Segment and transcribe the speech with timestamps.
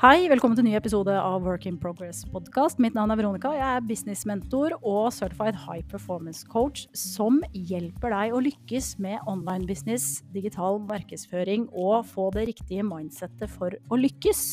[0.00, 2.78] Hei, velkommen til en ny episode av Work in Progress podkast.
[2.80, 3.50] Mitt navn er Veronica.
[3.52, 9.68] Jeg er businessmentor og certified high performance coach som hjelper deg å lykkes med online
[9.68, 14.46] business, digital markedsføring og få det riktige mindsettet for å lykkes.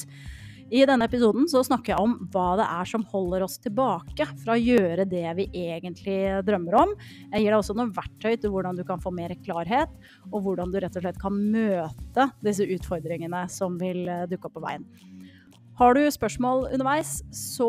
[0.67, 4.57] I denne episoden så snakker jeg om hva det er som holder oss tilbake fra
[4.57, 6.91] å gjøre det vi egentlig drømmer om.
[7.31, 9.95] Jeg gir deg også noen verktøy til hvordan du kan få mer klarhet,
[10.27, 14.67] og hvordan du rett og slett kan møte disse utfordringene som vil dukke opp på
[14.67, 14.83] veien.
[15.77, 17.67] Har du spørsmål underveis, så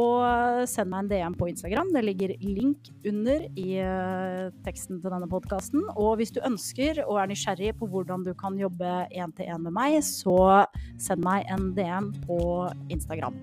[0.65, 1.91] send meg en DM på Instagram.
[1.93, 5.83] Det ligger link under i eh, teksten til denne podkasten.
[5.93, 9.99] Og hvis du ønsker og er nysgjerrig på hvordan du kan jobbe én-til-én med meg,
[10.01, 10.65] så
[10.97, 12.41] send meg en DM på
[12.89, 13.37] Instagram.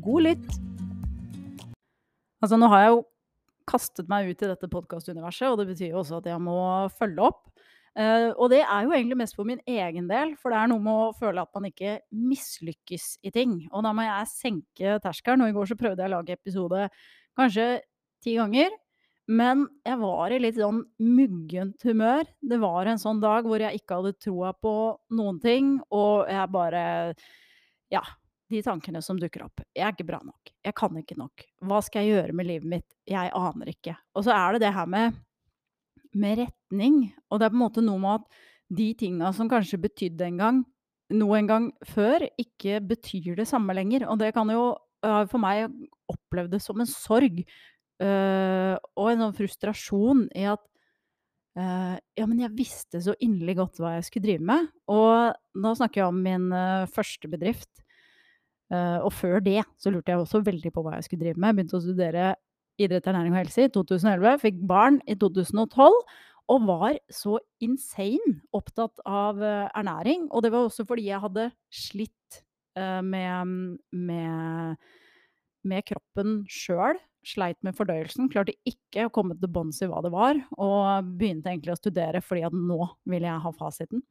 [0.00, 0.48] God lytt!
[2.40, 3.04] Altså, nå har jeg jo
[3.68, 6.56] kastet meg ut i dette podkastuniverset, og det betyr jo også at jeg må
[6.96, 7.49] følge opp.
[7.98, 10.82] Uh, og det er jo egentlig mest for min egen del, for det er noe
[10.82, 13.56] med å føle at man ikke mislykkes i ting.
[13.72, 15.42] Og da må jeg senke terskelen.
[15.44, 16.86] Og i går så prøvde jeg å lage episode
[17.38, 17.66] kanskje
[18.22, 18.70] ti ganger.
[19.30, 22.26] Men jeg var i litt sånn muggent humør.
[22.42, 24.74] Det var en sånn dag hvor jeg ikke hadde troa på
[25.14, 26.82] noen ting, og jeg bare
[27.90, 28.02] Ja.
[28.50, 29.60] De tankene som dukker opp.
[29.76, 30.50] Jeg er ikke bra nok.
[30.66, 31.44] Jeg kan ikke nok.
[31.62, 32.86] Hva skal jeg gjøre med livet mitt?
[33.06, 33.94] Jeg aner ikke.
[34.18, 35.14] Og så er det det her med
[36.18, 37.02] med retning.
[37.30, 38.44] Og det er på en måte noe med at
[38.80, 40.60] de tinga som kanskje betydde en gang,
[41.10, 44.06] noe en gang før, ikke betyr det samme lenger.
[44.10, 45.70] Og det kan jo for meg
[46.10, 50.62] opplevd det som en sorg øh, og en sånn frustrasjon i at
[51.58, 54.68] øh, ja, men jeg visste så inderlig godt hva jeg skulle drive med.
[54.92, 57.72] Og nå snakker jeg om min øh, første bedrift.
[58.70, 61.48] Og før det så lurte jeg også veldig på hva jeg skulle drive med.
[61.48, 62.26] Jeg begynte å studere
[62.80, 65.96] idrett, ernæring og helse i 2011, fikk barn i 2012.
[66.50, 70.26] Og var så insane opptatt av uh, ernæring.
[70.34, 72.40] Og det var også fordi jeg hadde slitt
[72.78, 74.90] uh, med, med,
[75.62, 76.98] med, kroppen sjøl.
[77.22, 78.30] Sleit med fordøyelsen.
[78.32, 80.40] Klarte ikke å komme til bunns i hva det var.
[80.58, 82.80] Og begynte egentlig å studere fordi at nå
[83.12, 84.02] ville jeg ha fasiten.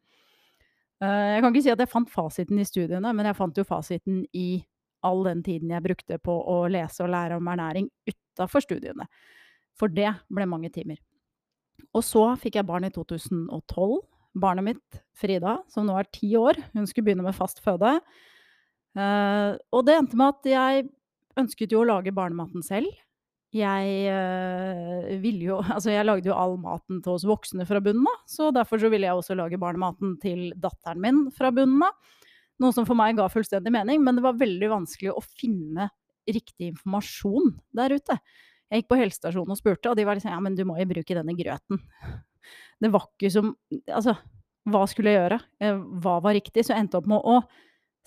[1.03, 3.67] Uh, jeg kan ikke si at jeg fant fasiten i studiene, men jeg fant jo
[3.67, 4.61] fasiten i
[5.07, 7.87] all den tiden jeg brukte på å lese og lære om ernæring
[8.39, 9.07] utafor studiene.
[9.79, 10.99] For det ble mange timer.
[11.95, 13.99] Og så fikk jeg barn i 2012.
[14.39, 17.97] Barnet mitt, Frida, som nå er ti år, hun skulle begynne med fast føde.
[18.97, 20.89] Uh, og det endte med at jeg
[21.39, 22.91] ønsket jo å lage barnematen selv.
[23.55, 28.05] Jeg uh, ville jo Altså, jeg lagde jo all maten til oss voksne fra bunnen
[28.09, 31.97] av, så derfor så ville jeg også lage barnematen til datteren min fra bunnen av.
[32.59, 35.87] Noe som for meg ga fullstendig mening, men det var veldig vanskelig å finne
[36.35, 38.17] riktig informasjon der ute.
[38.69, 40.89] Jeg gikk på helsestasjonen og spurte, og de var liksom ja, men du må jo
[40.89, 41.81] bruke denne grøten.
[42.79, 43.49] Det var ikke som
[43.91, 44.13] Altså,
[44.69, 45.39] hva skulle jeg gjøre?
[45.59, 46.63] Eh, hva var riktig?
[46.63, 47.41] Så jeg endte opp med å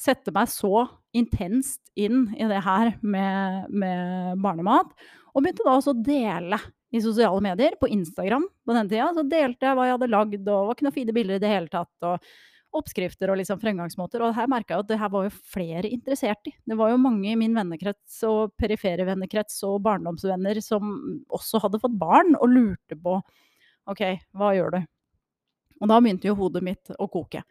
[0.00, 4.94] sette meg så intenst inn i det her med, med barnemat,
[5.32, 6.58] og begynte da også å dele
[6.92, 9.10] i sosiale medier, på Instagram på den tida.
[9.16, 11.42] Så delte jeg hva jeg hadde lagd, og det var ikke noen fine bilder i
[11.42, 11.92] det hele tatt.
[12.08, 12.32] og
[12.76, 14.24] oppskrifter og liksom fremgangsmåter.
[14.24, 16.54] Og her merka jeg at det her var jo flere interessert i.
[16.68, 20.96] Det var jo mange i min vennekrets og perifere vennekrets og barndomsvenner som
[21.32, 23.18] også hadde fått barn og lurte på
[23.90, 24.02] OK,
[24.38, 24.82] hva gjør du?
[25.82, 27.42] Og da begynte jo hodet mitt å koke.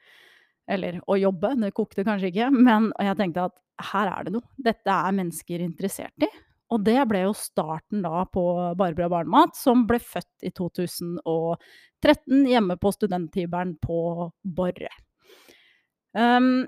[0.72, 3.58] Eller å jobbe, det kokte kanskje ikke, men jeg tenkte at
[3.92, 4.48] her er det noe.
[4.62, 6.30] Dette er mennesker interessert i.
[6.72, 8.44] Og det ble jo starten da på
[8.80, 14.92] Barbara Barnemat, som ble født i 2013 hjemme på studenthybelen på Borre.
[16.18, 16.68] Um,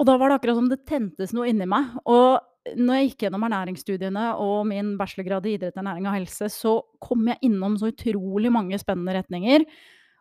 [0.00, 1.92] og da var det akkurat som det tentes noe inni meg.
[2.10, 2.40] Og
[2.78, 7.26] når jeg gikk gjennom ernæringsstudiene og min bachelorgrad i idrett, ernæring og helse, så kom
[7.30, 9.66] jeg innom så utrolig mange spennende retninger.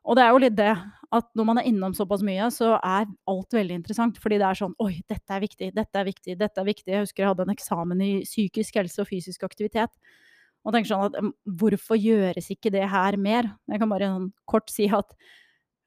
[0.01, 0.71] Og det er jo litt det
[1.11, 4.17] at når man er innom såpass mye, så er alt veldig interessant.
[4.21, 6.89] Fordi det er sånn Oi, dette er viktig, dette er viktig, dette er viktig.
[6.93, 9.93] Jeg husker jeg hadde en eksamen i psykisk helse og fysisk aktivitet.
[10.65, 11.17] Og tenker sånn at
[11.57, 13.49] hvorfor gjøres ikke det her mer?
[13.69, 15.09] Jeg kan bare sånn kort si at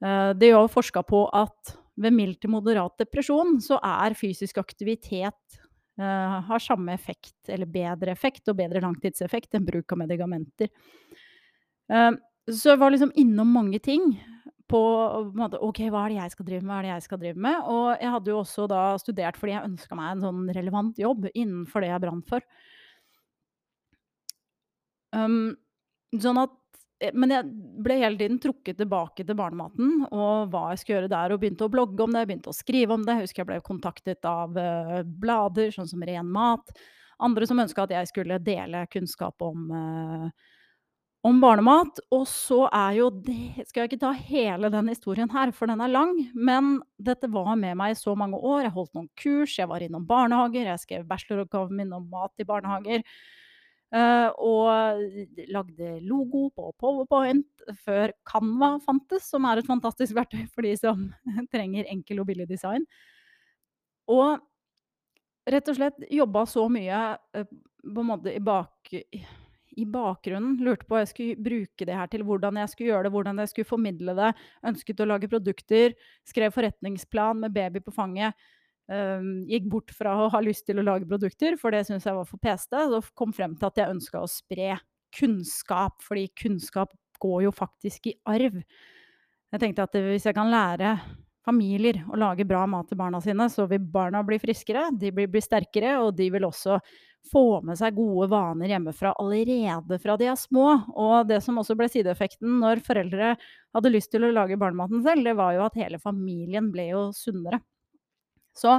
[0.03, 4.58] uh, det er jo forska på at ved mild til moderat depresjon så er fysisk
[4.62, 5.58] aktivitet
[6.00, 10.70] uh, har samme effekt, eller bedre effekt, og bedre langtidseffekt enn bruk av medikamenter.
[11.93, 12.12] Uh,
[12.50, 14.14] så jeg var liksom innom mange ting
[14.69, 14.81] på
[15.37, 17.43] måte, OK, hva er det jeg skal drive med, hva er det jeg skal drive
[17.46, 17.58] med?
[17.70, 21.29] Og jeg hadde jo også da studert fordi jeg ønska meg en sånn relevant jobb
[21.32, 22.46] innenfor det jeg brant for.
[25.14, 25.55] Um,
[26.19, 26.55] sånn at
[27.12, 27.47] men jeg
[27.85, 31.35] ble hele tiden trukket tilbake til barnematen og hva jeg skulle gjøre der.
[31.35, 33.19] Og begynte å blogge om det, begynte å skrive om det.
[33.19, 36.73] Jeg husker jeg ble kontaktet av uh, blader, sånn som Ren Mat.
[37.25, 40.56] Andre som ønska at jeg skulle dele kunnskap om, uh,
[41.29, 42.01] om barnemat.
[42.15, 45.85] Og så er jo det Skal jeg ikke ta hele den historien her, for den
[45.85, 48.67] er lang, men dette var med meg i så mange år.
[48.67, 52.49] Jeg holdt noen kurs, jeg var innom barnehager, jeg skrev bacheloroppgaven min om mat i
[52.49, 53.06] barnehager.
[53.94, 55.05] Uh, og
[55.55, 61.05] lagde logo på Powerpoint før Canva fantes, som er et fantastisk verktøy for de som
[61.55, 62.82] trenger enkel og billig design.
[64.11, 64.43] Og
[65.46, 67.06] rett og slett jobba så mye
[67.38, 67.46] uh,
[67.85, 68.94] på en måte i bak
[69.76, 70.58] i bakgrunnen.
[70.62, 73.41] Lurte på hva jeg skulle bruke det her til, hvordan jeg skulle gjøre det, hvordan
[73.43, 74.31] jeg skulle formidle det.
[74.70, 75.96] Ønsket å lage produkter.
[76.26, 78.38] Skrev forretningsplan med baby på fanget.
[78.84, 82.19] Um, gikk bort fra å ha lyst til å lage produkter, for det syntes jeg
[82.19, 82.86] var for peste.
[82.90, 84.76] Og kom frem til at jeg ønska å spre
[85.14, 86.92] kunnskap, fordi kunnskap
[87.22, 88.60] går jo faktisk i arv.
[89.54, 90.96] Jeg tenkte at hvis jeg kan lære
[91.44, 95.28] familier å lage bra mat til barna sine, så vil barna bli friskere, de blir,
[95.31, 96.78] blir sterkere, og de vil også
[97.31, 100.66] få med seg gode vaner hjemmefra allerede fra de er små.
[100.92, 103.34] Og det som også ble sideeffekten når foreldre
[103.76, 107.06] hadde lyst til å lage barnematen selv, det var jo at hele familien ble jo
[107.16, 107.62] sunnere.
[108.56, 108.79] Så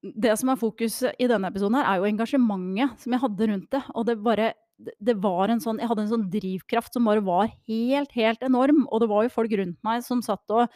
[0.00, 3.70] det som er fokus i denne episoden her, er jo engasjementet som jeg hadde rundt
[3.74, 3.82] det.
[3.94, 7.50] Og det bare det var en sånn Jeg hadde en sånn drivkraft som bare var
[7.68, 8.86] helt, helt enorm.
[8.88, 10.70] Og det var jo folk rundt meg som satt og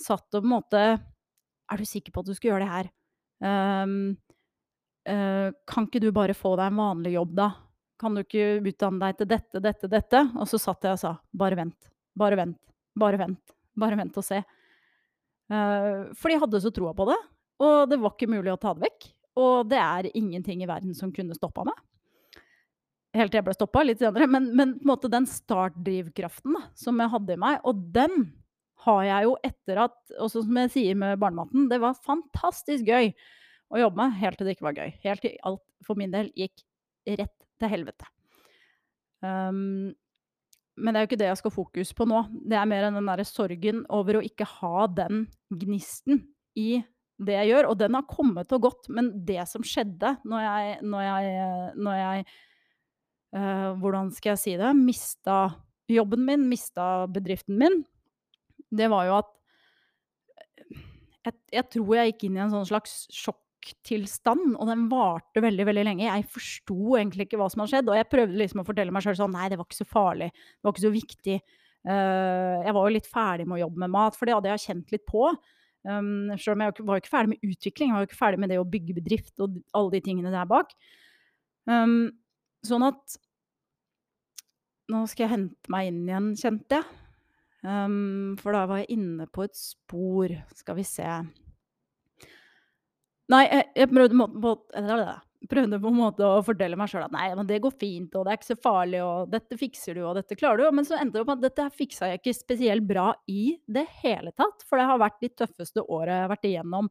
[0.00, 2.90] satt og på en måte Er du sikker på at du skal gjøre det her?
[3.44, 3.94] Um,
[5.08, 7.48] uh, kan ikke du bare få deg en vanlig jobb, da?
[8.00, 10.22] Kan du ikke utdanne deg til dette, dette, dette?
[10.36, 12.60] Og så satt jeg og sa bare vent, bare vent,
[13.00, 14.42] bare vent, bare vent og se.
[15.52, 17.18] Uh, for de hadde så troa på det,
[17.64, 19.10] og det var ikke mulig å ta det vekk.
[19.40, 21.76] Og det er ingenting i verden som kunne stoppa meg.
[23.14, 24.26] Helt til jeg ble stoppa litt senere.
[24.30, 28.28] Men, men måte den startdrivkraften da, som jeg hadde i meg, og den
[28.84, 33.12] har jeg jo etter at Og som jeg sier med barnematen, det var fantastisk gøy
[33.74, 34.92] å jobbe med helt til det ikke var gøy.
[35.06, 36.62] Helt til alt for min del gikk
[37.20, 38.08] rett til helvete.
[39.24, 39.94] Um,
[40.76, 42.24] men det er jo ikke det jeg skal fokus på nå.
[42.50, 46.24] Det er mer enn den derre sorgen over å ikke ha den gnisten
[46.58, 46.82] i
[47.22, 47.70] det jeg gjør.
[47.70, 51.46] Og den har kommet og gått, men det som skjedde når jeg, når jeg,
[51.78, 52.26] når jeg
[53.38, 54.72] uh, Hvordan skal jeg si det?
[54.78, 55.38] Mista
[55.90, 57.82] jobben min, mista bedriften min
[58.74, 59.30] det var jo at
[61.24, 63.04] jeg, jeg, tror jeg gikk inn i en sånn slags
[63.64, 66.06] sjokktilstand, og den varte veldig veldig lenge.
[66.06, 69.04] Jeg forsto egentlig ikke hva som hadde skjedd, og jeg prøvde liksom å fortelle meg
[69.04, 70.30] sjøl sånn Nei, det var ikke så farlig.
[70.34, 71.36] Det var ikke så viktig.
[71.84, 74.64] Uh, jeg var jo litt ferdig med å jobbe med mat, for det hadde jeg
[74.64, 75.28] kjent litt på.
[75.84, 78.42] Um, selv om jeg var jo ikke ferdig med utvikling, jeg var jo ikke ferdig
[78.42, 80.74] med det å bygge bedrift og alle de tingene der bak.
[81.68, 82.12] Um,
[82.64, 83.20] sånn at
[84.92, 86.84] Nå skal jeg hente meg inn igjen, kjente jeg.
[87.64, 90.34] Um, for da var jeg inne på et spor.
[90.52, 91.06] Skal vi se
[93.32, 94.50] Nei, jeg, jeg prøvde, på,
[95.48, 98.26] prøvde, på, en måte å fortelle meg sjøl at nei, men det går fint, og
[98.26, 100.68] det er ikke så farlig, og dette fikser du, og dette klarer du.
[100.76, 104.34] Men så endte det opp at dette fiksa jeg ikke spesielt bra i det hele
[104.36, 104.66] tatt.
[104.68, 106.90] For det har vært de tøffeste åra jeg har vært igjennom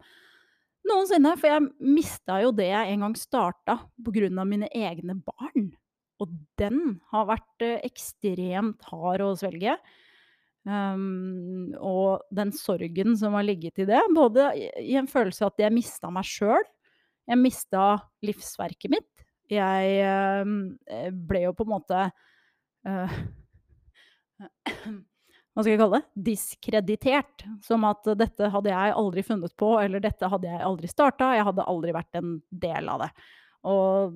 [0.90, 1.36] noensinne.
[1.38, 4.46] For jeg mista jo det jeg en gang starta pga.
[4.46, 5.70] mine egne barn.
[6.22, 9.78] Og den har vært eh, ekstremt hard å svelge.
[10.64, 14.02] Um, og den sorgen som har ligget i det.
[14.16, 14.48] Både
[14.80, 16.68] i en følelse av at jeg mista meg sjøl.
[17.28, 17.86] Jeg mista
[18.24, 19.26] livsverket mitt.
[19.52, 20.76] Jeg um,
[21.28, 22.04] ble jo på en måte
[22.88, 23.18] uh,
[25.54, 26.24] Hva skal jeg kalle det?
[26.32, 27.46] Diskreditert.
[27.62, 31.36] Som at dette hadde jeg aldri funnet på, eller dette hadde jeg aldri starta.
[31.38, 33.12] Jeg hadde aldri vært en del av det.
[33.70, 34.16] Og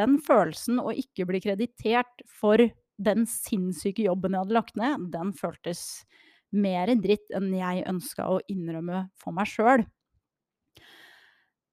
[0.00, 2.58] den følelsen å ikke bli kreditert for
[3.00, 6.04] den sinnssyke jobben jeg hadde lagt ned, den føltes
[6.50, 9.84] mer dritt enn jeg ønska å innrømme for meg sjøl.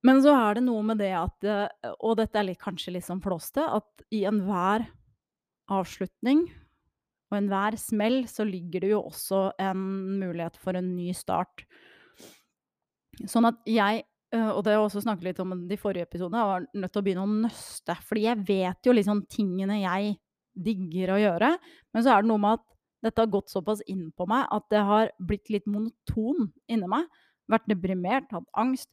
[0.06, 3.08] Men så er det noe med det at eh, Og dette er litt, kanskje litt
[3.08, 4.86] sånn flåste, at i enhver
[5.74, 6.46] avslutning
[7.28, 9.82] og enhver smell så ligger det jo også en
[10.22, 11.66] mulighet for en ny start.
[13.28, 16.08] Sånn at jeg, eh, og det har jeg også snakket litt om i de forrige
[16.08, 17.98] episodene, var nødt til å begynne å nøste.
[18.08, 20.16] Fordi jeg vet jo liksom tingene jeg
[20.64, 21.52] digger å gjøre.
[21.94, 22.66] Men så er det noe med at
[23.06, 27.06] dette har gått såpass inn på meg at det har blitt litt monoton inni meg.
[27.52, 28.90] Vært deprimert, hatt angst.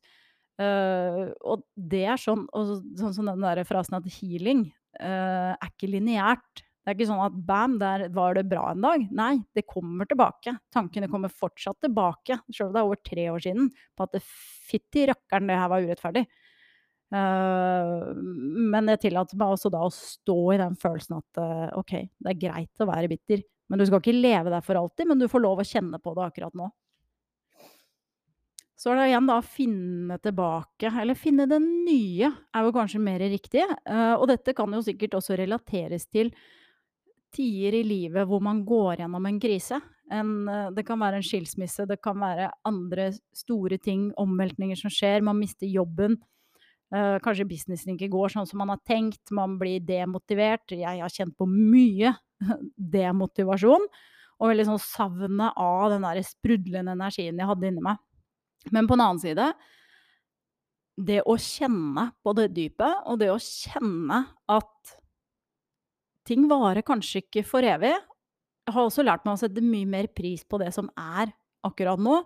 [0.61, 4.69] Uh, og det er sånn, og sånn som den der frasen at healing
[5.01, 6.63] uh, er ikke lineært.
[6.85, 9.07] Det er ikke sånn at bam, der var det bra en dag.
[9.17, 10.53] Nei, det kommer tilbake.
[10.75, 14.19] Tankene kommer fortsatt tilbake, sjøl om det er over tre år siden, på at
[14.69, 16.27] fytti rakkeren, det her var urettferdig.
[17.15, 18.11] Uh,
[18.75, 22.33] men jeg tillater meg også da å stå i den følelsen at uh, OK, det
[22.33, 25.29] er greit å være bitter, men du skal ikke leve der for alltid, men du
[25.31, 26.67] får lov å kjenne på det akkurat nå.
[28.75, 33.01] Så er det igjen da å finne tilbake, eller finne det nye, er jo kanskje
[33.01, 33.63] mer riktig.
[33.87, 36.35] Uh, og dette kan jo sikkert også relateres til
[37.35, 39.81] tider i livet hvor man går gjennom en krise.
[40.13, 44.93] En, eh, det kan være en skilsmisse, det kan være andre store ting, omveltninger som
[44.93, 45.25] skjer.
[45.25, 46.19] Man mister jobben.
[46.95, 49.33] Uh, kanskje businessen ikke går sånn som man har tenkt.
[49.35, 50.71] Man blir demotivert.
[50.71, 52.13] Jeg har kjent på mye
[52.99, 53.89] demotivasjon.
[54.39, 57.99] Og veldig sånn savnet av den der sprudlende energien jeg hadde inni meg.
[58.75, 59.51] Men på en annen side
[60.95, 64.95] Det å kjenne på det dypet, og det å kjenne at
[66.25, 67.93] ting varer kanskje ikke for evig.
[68.71, 71.35] Har også lært meg å sette mye mer pris på det som er
[71.67, 72.21] akkurat nå.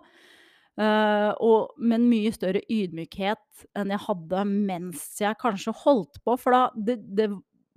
[0.79, 6.37] Uh, og en mye større ydmykhet enn jeg hadde mens jeg kanskje holdt på.
[6.39, 7.27] For da det, det,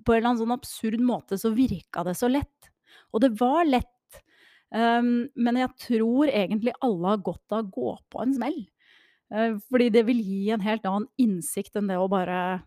[0.06, 2.70] På en eller annen sånn absurd måte så virka det så lett.
[3.10, 3.88] Og det var lett.
[4.72, 8.60] Um, men jeg tror egentlig alle har godt av å gå på en smell.
[9.34, 12.62] Uh, fordi det vil gi en helt annen innsikt enn det å bare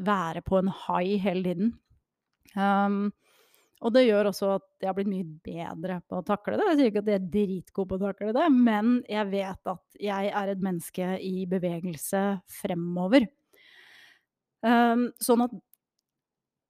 [0.00, 1.74] være på en high hele tiden.
[2.56, 3.12] Um,
[3.82, 6.66] og det gjør også at jeg har blitt mye bedre på å takle det.
[6.70, 10.02] Jeg sier ikke at jeg er dritgod på å takle det, men jeg vet at
[10.06, 12.20] jeg er et menneske i bevegelse
[12.62, 13.26] fremover.
[14.62, 15.56] Um, sånn at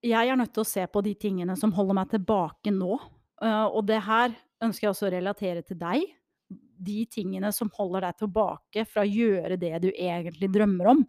[0.02, 2.96] jeg er nødt til å se på de tingene som holder meg tilbake nå.
[3.42, 4.32] Uh, og det her
[4.64, 6.06] ønsker jeg også å relatere til deg.
[6.82, 11.04] De tingene som holder deg tilbake fra å gjøre det du egentlig drømmer om.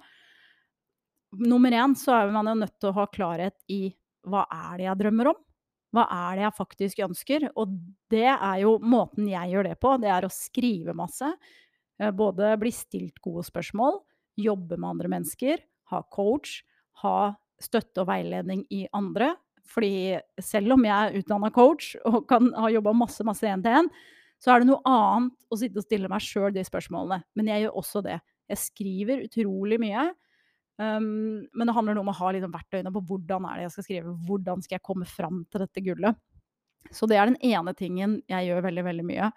[1.47, 3.87] Nummer én så er man jo nødt til å ha klarhet i
[4.27, 5.41] hva er det jeg drømmer om?
[5.93, 7.45] Hva er det jeg faktisk ønsker?
[7.59, 7.75] Og
[8.11, 11.29] det er jo måten jeg gjør det på, det er å skrive masse.
[12.01, 14.01] Eh, både bli stilt gode spørsmål,
[14.41, 15.61] jobbe med andre mennesker,
[15.93, 16.61] ha coach,
[17.03, 19.35] ha støtte og veiledning i andre.
[19.69, 23.87] Fordi selv om jeg er utdanna coach og kan ha jobba masse, masse én-til-én,
[24.43, 27.21] så er det noe annet å sitte og stille meg sjøl de spørsmålene.
[27.37, 28.17] Men jeg gjør også det.
[28.51, 30.09] Jeg skriver utrolig mye.
[30.81, 33.87] Um, men det handler om å ha liksom verktøyene på hvordan er det jeg skal
[33.87, 34.13] skrive.
[34.27, 36.21] Hvordan skal jeg komme fram til dette gullet?
[36.93, 39.31] Så det er den ene tingen jeg gjør veldig, veldig mye.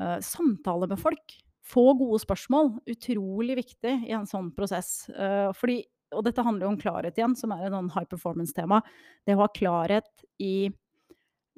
[0.00, 1.36] Uh, samtale med folk.
[1.66, 2.72] Få gode spørsmål.
[2.92, 5.06] Utrolig viktig i en sånn prosess.
[5.14, 5.80] Uh, fordi,
[6.14, 8.82] og dette handler jo om klarhet igjen, som er et sånn high performance-tema.
[9.26, 10.68] Det å ha klarhet i,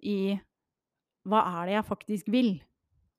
[0.05, 0.19] i
[1.29, 2.55] hva er det jeg faktisk vil?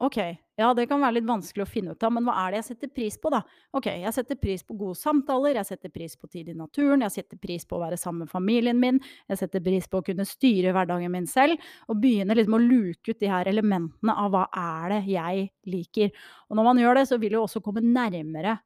[0.01, 0.22] Ok,
[0.59, 2.67] ja, det kan være litt vanskelig å finne ut av, men hva er det jeg
[2.73, 3.39] setter pris på, da?
[3.79, 7.15] Ok, jeg setter pris på gode samtaler, jeg setter pris på tid i naturen, jeg
[7.15, 8.99] setter pris på å være sammen med familien min,
[9.31, 13.13] jeg setter pris på å kunne styre hverdagen min selv, og begynne liksom å luke
[13.13, 16.11] ut de her elementene av hva er det jeg liker.
[16.51, 18.57] Og når man gjør det, så vil det også komme nærmere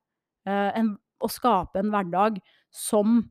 [0.49, 2.41] uh, en, å skape en hverdag
[2.73, 3.21] som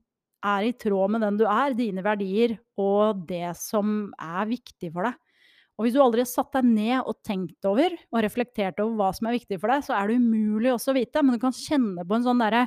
[0.46, 5.10] er i tråd med den du er, dine verdier og det som er viktig for
[5.10, 5.18] deg.
[5.78, 9.12] Og hvis du aldri har satt deg ned og tenkt over og reflektert over hva
[9.16, 11.56] som er viktig for deg, så er det umulig også å vite, men du kan
[11.56, 12.66] kjenne på en sånn derre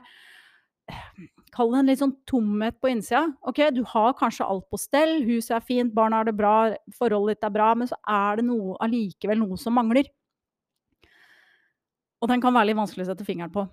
[1.55, 3.24] Kall det en litt sånn tomhet på innsida.
[3.50, 7.39] Ok, du har kanskje alt på stell, huset er fint, barna har det bra, forholdet
[7.39, 10.12] ditt er bra, men så er det noe, allikevel noe som mangler.
[12.21, 13.63] Og den kan være litt vanskelig å sette fingeren på.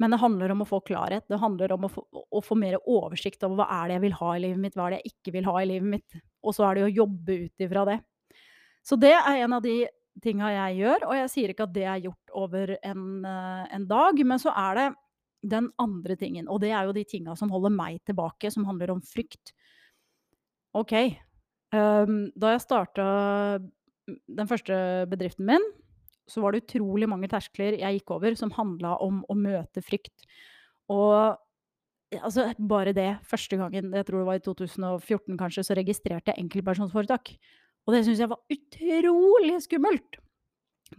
[0.00, 1.26] Men det handler om å få klarhet.
[1.30, 4.16] Det handler om å få, å få mer oversikt over hva er det jeg vil
[4.22, 6.16] ha i livet mitt, hva er det jeg ikke vil ha i livet mitt.
[6.42, 7.98] Og så er det å jobbe ut ifra det.
[8.82, 9.84] Så det er en av de
[10.22, 13.86] tinga jeg gjør, og jeg sier ikke at det er gjort over en, eh, en
[13.88, 14.88] dag, men så er det
[15.52, 18.92] den andre tingen, og det er jo de tinga som holder meg tilbake, som handler
[18.94, 19.54] om frykt.
[20.78, 20.94] OK.
[21.72, 23.06] Um, da jeg starta
[24.06, 24.76] den første
[25.10, 25.64] bedriften min,
[26.28, 30.26] så var det utrolig mange terskler jeg gikk over som handla om å møte frykt.
[30.92, 31.34] Og
[32.20, 36.44] altså, bare det første gangen, jeg tror det var i 2014 kanskje, så registrerte jeg
[36.44, 37.34] enkeltpersonsforetak.
[37.86, 40.18] Og det syns jeg var utrolig skummelt.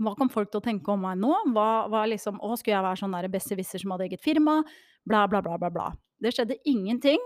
[0.01, 1.31] Hva kom folk til å tenke om meg nå?
[1.53, 4.61] Hva, hva liksom, å, skulle jeg være sånn besserwisser som hadde eget firma?
[5.07, 5.91] Bla, bla, bla, bla, bla.
[6.23, 7.21] Det skjedde ingenting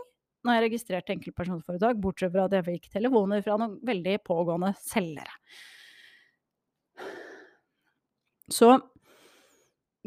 [0.46, 5.34] når jeg registrerte enkeltpersonforetak, bortsett fra at jeg fikk telefoner fra noen veldig pågående selgere.
[8.54, 8.78] Så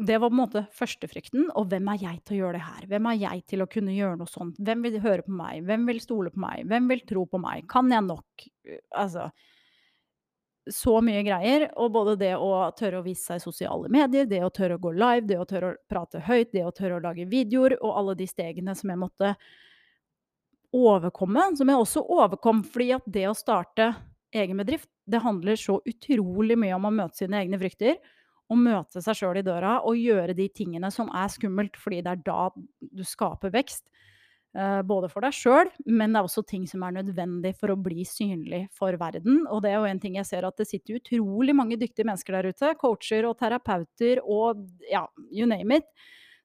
[0.05, 1.47] det var på en måte førstefrykten.
[1.59, 2.89] Og hvem er jeg til å gjøre det her?
[2.89, 4.59] Hvem er jeg til å kunne gjøre noe sånt?
[4.59, 5.63] Hvem vil høre på meg?
[5.67, 6.67] Hvem vil stole på meg?
[6.69, 7.65] Hvem vil tro på meg?
[7.71, 8.45] Kan jeg nok?
[8.97, 9.29] Altså
[10.69, 11.67] Så mye greier.
[11.81, 14.83] Og både det å tørre å vise seg i sosiale medier, det å tørre å
[14.83, 17.97] gå live, det å tørre å prate høyt, det å tørre å lage videoer, og
[17.97, 19.35] alle de stegene som jeg måtte
[20.71, 22.63] overkomme, som jeg også overkom.
[22.63, 23.91] Fordi at det å starte
[24.31, 27.97] egen bedrift, det handler så utrolig mye om å møte sine egne frykter
[28.51, 32.15] å møte seg sjøl i døra og gjøre de tingene som er skummelt, fordi det
[32.15, 33.85] er da du skaper vekst.
[34.51, 37.77] Uh, både for deg sjøl, men det er også ting som er nødvendig for å
[37.79, 39.45] bli synlig for verden.
[39.47, 42.35] Og det er jo en ting jeg ser at det sitter utrolig mange dyktige mennesker
[42.35, 45.87] der ute, coacher og terapeuter og ja, you name it,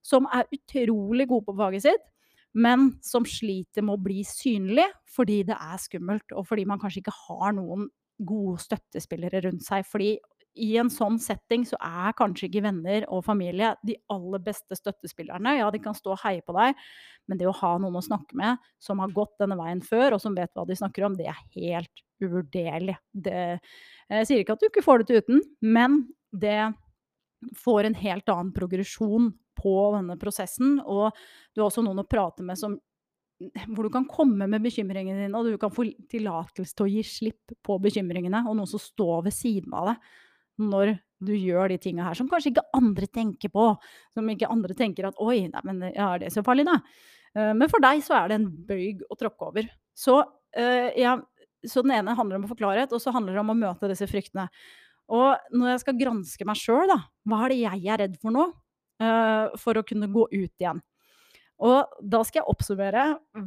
[0.06, 2.06] som er utrolig gode på faget sitt,
[2.54, 7.02] men som sliter med å bli synlig fordi det er skummelt, og fordi man kanskje
[7.02, 7.88] ikke har noen
[8.22, 9.82] gode støttespillere rundt seg.
[9.88, 10.14] Fordi
[10.56, 15.56] i en sånn setting så er kanskje ikke venner og familie de aller beste støttespillerne.
[15.58, 16.78] Ja, de kan stå og heie på deg,
[17.28, 20.22] men det å ha noen å snakke med som har gått denne veien før, og
[20.22, 22.96] som vet hva de snakker om, det er helt uvurderlig.
[23.12, 23.38] Det,
[24.12, 25.42] jeg sier ikke at du ikke får det til uten,
[25.76, 26.60] men det
[27.60, 30.78] får en helt annen progresjon på denne prosessen.
[30.80, 31.10] Og
[31.52, 32.78] du har også noen å prate med som
[33.68, 37.02] hvor du kan komme med bekymringene dine, og du kan få tillatelse til å gi
[37.04, 40.06] slipp på bekymringene, og noen som står ved siden av deg
[40.60, 40.96] når
[41.26, 43.68] du gjør de tinga her som kanskje ikke andre tenker på.
[44.14, 46.80] Som ikke andre tenker at 'oi, nei, men er det så farlig', da?
[47.36, 49.70] Uh, men for deg så er det en bøyg å tråkke over.
[49.96, 51.16] Så, uh, ja,
[51.66, 53.90] så den ene handler om å få klarhet, og så handler det om å møte
[53.92, 54.48] disse fryktene.
[55.12, 58.34] Og når jeg skal granske meg sjøl, da, hva er det jeg er redd for
[58.34, 58.50] nå?
[58.96, 60.80] Uh, for å kunne gå ut igjen.
[61.64, 63.04] Og da skal jeg oppsummere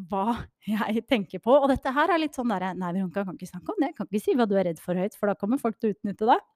[0.09, 1.53] hva jeg tenker på.
[1.53, 3.91] Og dette her er litt sånn derre Nei, Veronica, kan ikke snakke om det.
[3.91, 5.91] Jeg kan ikke si hva du er redd for høyt, for da kommer folk til
[5.91, 6.47] å utnytte deg.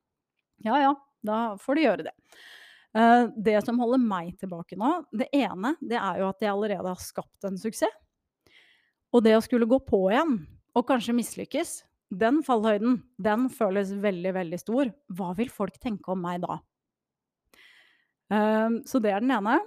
[0.63, 0.91] Ja ja,
[1.25, 2.13] da får du gjøre det.
[2.93, 6.91] Uh, det som holder meg tilbake nå, det ene, det er jo at jeg allerede
[6.91, 7.96] har skapt en suksess.
[9.13, 10.39] Og det å skulle gå på igjen,
[10.74, 14.89] og kanskje mislykkes, den fallhøyden, den føles veldig, veldig stor.
[15.13, 16.58] Hva vil folk tenke om meg da?
[18.34, 19.60] Uh, så det er den ene.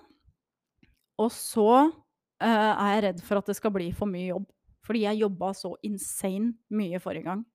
[1.22, 4.48] Og så uh, er jeg redd for at det skal bli for mye jobb.
[4.86, 7.46] Fordi jeg jobba så insane mye forrige gang.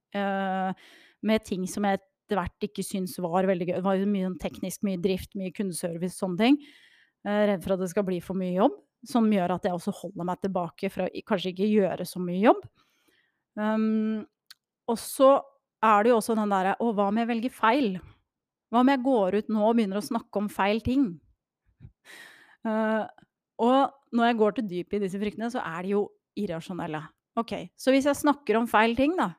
[1.24, 3.76] med ting som jeg etter hvert ikke syntes var veldig gøy.
[3.76, 6.58] Det var mye sånn teknisk, mye drift, mye kundeservice, sånne ting.
[7.28, 8.78] Jeg er redd for at det skal bli for mye jobb,
[9.12, 12.62] som gjør at jeg også holder meg tilbake fra kanskje ikke gjøre så mye jobb.
[13.60, 14.22] Um,
[14.90, 15.34] og så
[15.84, 17.98] er det jo også den derre Å, hva om jeg velger feil?
[18.72, 21.10] Hva om jeg går ut nå og begynner å snakke om feil ting?
[22.64, 23.04] Uh,
[23.68, 26.06] og når jeg går til dypet i disse fryktene, så er de jo
[26.40, 27.04] irrasjonelle.
[27.40, 29.34] Ok, Så hvis jeg snakker om feil ting, da,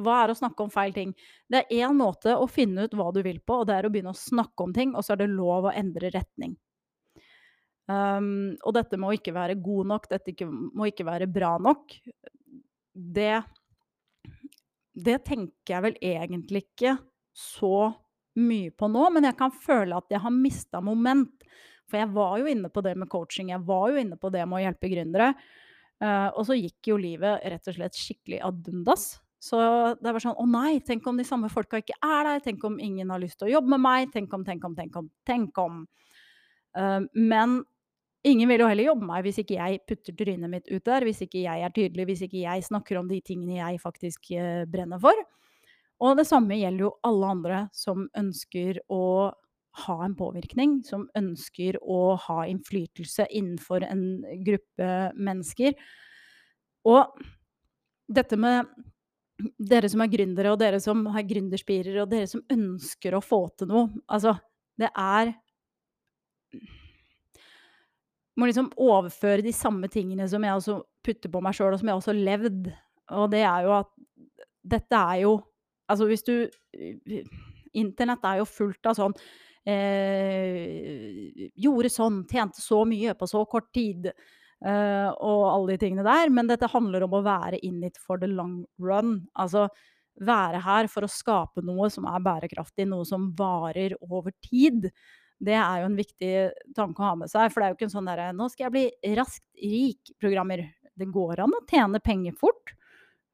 [0.00, 1.12] hva er å snakke om feil ting?
[1.50, 3.92] Det er én måte å finne ut hva du vil på, og det er å
[3.92, 6.54] begynne å snakke om ting, og så er det lov å endre retning.
[7.90, 11.96] Um, og dette må ikke være god nok, dette ikke, må ikke være bra nok.
[12.92, 13.42] Det
[14.92, 16.98] Det tenker jeg vel egentlig ikke
[17.32, 17.92] så
[18.36, 21.46] mye på nå, men jeg kan føle at jeg har mista moment.
[21.88, 24.44] For jeg var jo inne på det med coaching, jeg var jo inne på det
[24.46, 25.32] med å hjelpe gründere.
[26.02, 29.14] Uh, og så gikk jo livet rett og slett skikkelig ad undas.
[29.42, 29.58] Så
[29.98, 32.42] det var sånn Å nei, tenk om de samme folka ikke er der?
[32.44, 34.12] Tenk om ingen har lyst til å jobbe med meg?
[34.14, 35.80] Tenk om, tenk om, tenk om, tenk om.
[36.78, 37.58] Uh, men
[38.24, 41.04] ingen vil jo heller jobbe med meg hvis ikke jeg putter trynet mitt ut der,
[41.04, 44.62] hvis ikke jeg er tydelig, hvis ikke jeg snakker om de tingene jeg faktisk uh,
[44.70, 45.26] brenner for.
[46.02, 49.02] Og det samme gjelder jo alle andre som ønsker å
[49.86, 54.06] ha en påvirkning, som ønsker å ha innflytelse innenfor en
[54.46, 55.74] gruppe mennesker.
[56.86, 57.22] Og
[58.12, 58.68] dette med
[59.58, 63.44] dere som er gründere, og dere som har gründerspirer, og dere som ønsker å få
[63.58, 63.88] til noe.
[64.08, 64.36] Altså,
[64.80, 65.34] det er
[68.32, 71.90] Må liksom overføre de samme tingene som jeg også putter på meg sjøl, og som
[71.90, 72.70] jeg også har levd.
[73.12, 73.90] Og det er jo at
[74.62, 75.40] dette er jo
[75.90, 76.34] Altså, hvis du
[77.76, 79.14] Internett er jo fullt av sånn
[79.68, 84.08] eh, Gjorde sånn, tjente så mye på så kort tid.
[84.62, 86.30] Uh, og alle de tingene der.
[86.30, 89.24] Men dette handler om å være in it for the long run.
[89.34, 89.66] Altså
[90.22, 94.90] være her for å skape noe som er bærekraftig, noe som varer over tid.
[95.42, 96.34] Det er jo en viktig
[96.76, 97.50] tanke å ha med seg.
[97.50, 100.62] For det er jo ikke en sånn derre 'nå skal jeg bli raskt rik'-programmer.
[100.92, 102.74] Det går an å tjene penger fort.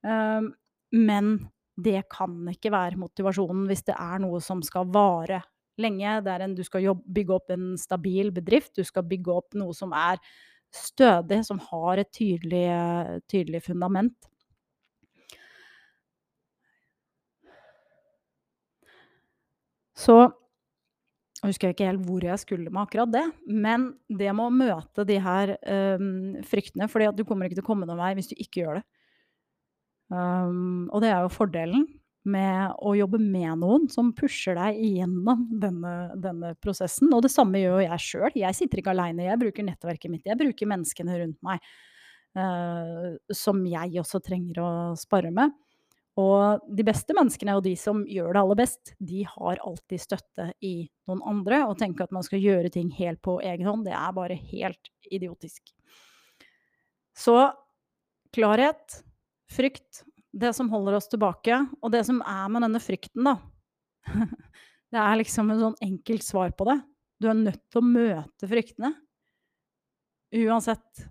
[0.07, 0.49] Uh,
[0.95, 1.37] men
[1.79, 5.43] det kan ikke være motivasjonen hvis det er noe som skal vare
[5.79, 6.21] lenge.
[6.25, 8.75] Det er en, du skal jobbe, bygge opp en stabil bedrift.
[8.79, 10.19] Du skal bygge opp noe som er
[10.75, 12.67] stødig, som har et tydelig,
[13.31, 14.29] tydelig fundament.
[19.99, 20.15] Så
[21.39, 25.05] jeg husker ikke helt hvor jeg skulle med akkurat det, men det med å møte
[25.07, 25.55] de her
[25.99, 28.81] um, fryktene fordi du kommer ikke til å komme noen vei hvis du ikke gjør
[28.81, 28.85] det.
[30.09, 31.85] Um, og det er jo fordelen
[32.29, 37.11] med å jobbe med noen som pusher deg igjennom denne, denne prosessen.
[37.15, 38.35] Og det samme gjør jeg sjøl.
[38.39, 39.27] Jeg sitter ikke aleine.
[39.27, 40.27] Jeg bruker nettverket mitt.
[40.29, 41.65] Jeg bruker menneskene rundt meg
[42.39, 45.57] uh, som jeg også trenger å spare med.
[46.19, 50.49] Og de beste menneskene og de som gjør det aller best, de har alltid støtte
[50.67, 50.75] i
[51.07, 51.63] noen andre.
[51.69, 54.91] Å tenke at man skal gjøre ting helt på egen hånd, det er bare helt
[55.15, 55.71] idiotisk.
[57.19, 57.37] Så
[58.35, 59.01] klarhet,
[59.51, 60.03] frykt
[60.39, 63.39] det som holder oss tilbake, og det som er med denne frykten, da
[64.89, 66.79] Det er liksom et sånn enkelt svar på det.
[67.21, 68.95] Du er nødt til å møte fryktene.
[70.39, 71.07] Uansett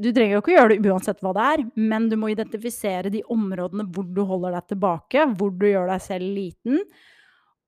[0.00, 3.12] Du trenger jo ikke å gjøre det uansett hva det er, men du må identifisere
[3.12, 6.80] de områdene hvor du holder deg tilbake, hvor du gjør deg selv liten,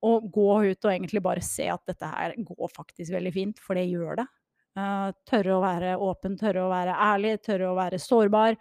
[0.04, 3.78] og gå ut og egentlig bare se at dette her går faktisk veldig fint, for
[3.78, 4.26] det gjør det.
[4.74, 8.58] Uh, tørre å være åpen, tørre å være ærlig, tørre å være sårbar.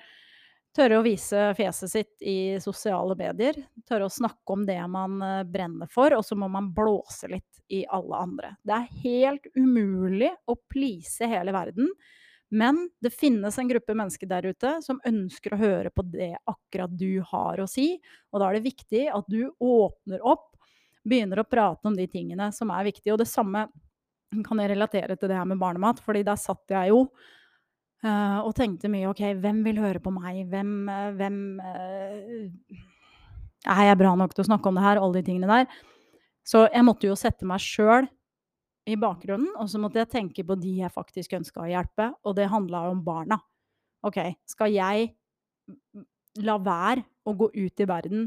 [0.73, 3.59] Tørre å vise fjeset sitt i sosiale medier.
[3.85, 7.61] Tørre å snakke om det man uh, brenner for, og så må man blåse litt
[7.69, 8.55] i alle andre.
[8.65, 11.91] Det er helt umulig å please hele verden.
[12.53, 16.97] Men det finnes en gruppe mennesker der ute som ønsker å høre på det akkurat
[16.97, 17.95] du har å si.
[18.33, 20.51] Og da er det viktig at du åpner opp,
[21.05, 23.13] begynner å prate om de tingene som er viktige.
[23.13, 23.67] Og det samme
[24.45, 27.07] kan jeg relatere til det her med barnemat, fordi der satt jeg jo
[28.03, 30.41] og tenkte mye OK, hvem vil høre på meg?
[30.51, 32.81] Hvem, uh, hvem uh,
[33.71, 34.99] Er jeg bra nok til å snakke om det her?
[34.99, 35.69] Alle de tingene der.
[36.43, 38.09] Så jeg måtte jo sette meg sjøl
[38.83, 42.35] i bakgrunnen, og så måtte jeg tenke på de jeg faktisk ønska å hjelpe, og
[42.35, 43.37] det handla om barna.
[44.03, 44.19] OK,
[44.51, 45.13] skal jeg
[46.43, 48.25] la være å gå ut i verden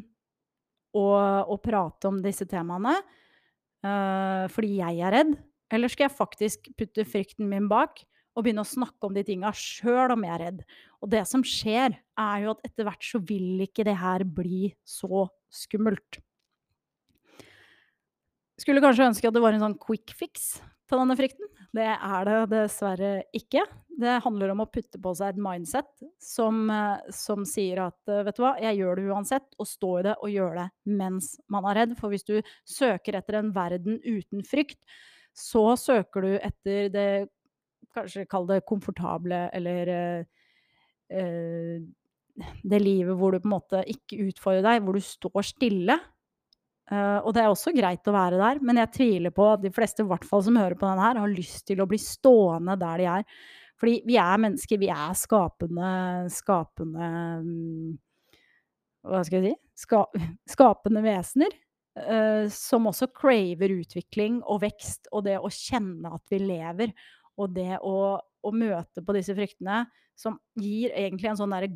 [0.97, 1.19] og,
[1.53, 2.95] og prate om disse temaene
[3.85, 5.35] uh, fordi jeg er redd,
[5.75, 8.01] eller skal jeg faktisk putte frykten min bak
[8.37, 10.62] og begynne å snakke om de tinga sjøl om jeg er redd?
[11.01, 14.70] Og det som skjer, er jo at etter hvert så vil ikke det her bli
[14.87, 16.20] så skummelt.
[18.61, 21.49] Skulle kanskje ønske at det var en sånn quick fix til denne frykten.
[21.77, 23.64] Det er det dessverre ikke.
[23.96, 25.88] Det handler om å putte på seg et mindset
[26.22, 29.92] som, eh, som sier at eh, vet du hva, jeg gjør det uansett, og stå
[29.99, 30.66] i det og gjør det
[31.01, 31.96] mens man er redd.
[32.01, 32.37] For hvis du
[32.68, 34.81] søker etter en verden uten frykt,
[35.37, 37.09] så søker du etter det
[37.97, 41.79] Kanskje kall det komfortable eller uh,
[42.67, 45.97] det livet hvor du på en måte ikke utfordrer deg, hvor du står stille
[46.87, 49.73] Uh, og det er også greit å være der, men jeg tviler på at de
[49.75, 53.03] fleste, hvert fall som hører på denne her, har lyst til å bli stående der
[53.03, 53.25] de er.
[53.77, 55.89] Fordi vi er mennesker, vi er skapende
[56.33, 57.09] skapende
[57.43, 57.97] um,
[59.05, 59.83] Hva skal jeg si?
[59.83, 60.05] Ska,
[60.55, 61.59] skapende vesener.
[61.97, 66.95] Uh, som også craver utvikling og vekst, og det å kjenne at vi lever.
[67.37, 69.85] Og det å, å møte på disse fryktene
[70.16, 71.68] som gir egentlig en sånn der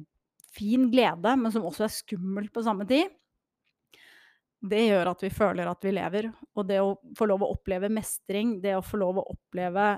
[0.50, 3.10] fin glede, men som også er skummelt på samme tid
[4.60, 6.28] det gjør at vi føler at vi lever.
[6.58, 9.94] Og det å få lov å oppleve mestring, det å få lov å oppleve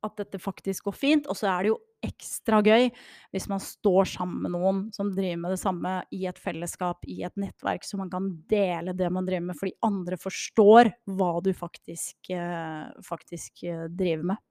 [0.00, 1.30] at dette faktisk går fint.
[1.30, 2.88] Og så er det jo ekstra gøy
[3.34, 7.20] hvis man står sammen med noen som driver med det samme i et fellesskap, i
[7.28, 11.52] et nettverk, så man kan dele det man driver med, fordi andre forstår hva du
[11.56, 14.42] faktisk, eh, faktisk eh, driver med.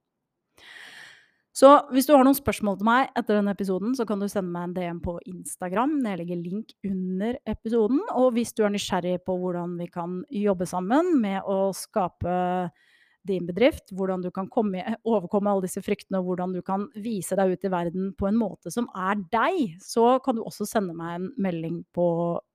[1.59, 4.51] Så hvis du har noen spørsmål til meg etter denne episoden, så kan du sende
[4.53, 5.97] meg en DM på Instagram.
[6.07, 7.99] Jeg legger link under episoden.
[8.15, 12.37] Og hvis du er nysgjerrig på hvordan vi kan jobbe sammen med å skape
[13.27, 17.35] din bedrift, hvordan du kan komme, overkomme alle disse fryktene, og hvordan du kan vise
[17.35, 20.95] deg ut i verden på en måte som er deg, så kan du også sende
[20.95, 22.07] meg en melding på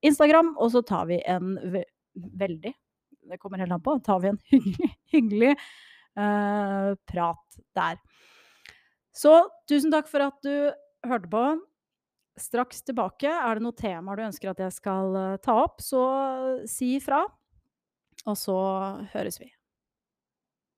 [0.06, 2.70] Instagram, og så tar vi en ve veldig
[3.28, 3.98] Det kommer helt an på.
[4.06, 5.54] Tar vi en hyggelig, hyggelig
[6.16, 7.98] uh, prat der.
[9.14, 9.32] Så
[9.70, 10.74] tusen takk for at du
[11.06, 11.44] hørte på.
[12.40, 13.30] Straks tilbake.
[13.30, 16.02] Er det noen temaer du ønsker at jeg skal eh, ta opp, så
[16.70, 17.22] si ifra.
[18.26, 18.56] Og så
[19.14, 19.53] høres vi.